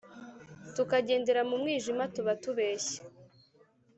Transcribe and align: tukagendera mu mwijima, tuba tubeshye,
tukagendera 0.75 1.41
mu 1.49 1.55
mwijima, 1.61 2.03
tuba 2.13 2.33
tubeshye, 2.43 2.97